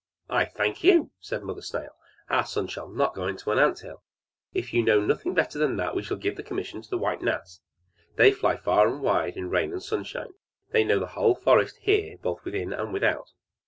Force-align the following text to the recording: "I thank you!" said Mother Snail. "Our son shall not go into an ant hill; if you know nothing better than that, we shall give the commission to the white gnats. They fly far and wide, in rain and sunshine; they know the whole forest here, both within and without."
"I 0.31 0.45
thank 0.45 0.83
you!" 0.83 1.11
said 1.19 1.43
Mother 1.43 1.61
Snail. 1.61 1.91
"Our 2.27 2.43
son 2.43 2.65
shall 2.65 2.89
not 2.89 3.13
go 3.13 3.27
into 3.27 3.51
an 3.51 3.59
ant 3.59 3.81
hill; 3.81 4.01
if 4.51 4.73
you 4.73 4.81
know 4.81 4.99
nothing 4.99 5.35
better 5.35 5.59
than 5.59 5.75
that, 5.77 5.95
we 5.95 6.01
shall 6.01 6.17
give 6.17 6.37
the 6.37 6.41
commission 6.41 6.81
to 6.81 6.89
the 6.89 6.97
white 6.97 7.21
gnats. 7.21 7.61
They 8.15 8.31
fly 8.31 8.57
far 8.57 8.87
and 8.87 9.03
wide, 9.03 9.37
in 9.37 9.51
rain 9.51 9.71
and 9.71 9.83
sunshine; 9.83 10.33
they 10.71 10.83
know 10.83 10.97
the 10.97 11.05
whole 11.13 11.35
forest 11.35 11.77
here, 11.81 12.17
both 12.17 12.43
within 12.43 12.73
and 12.73 12.91
without." 12.91 13.33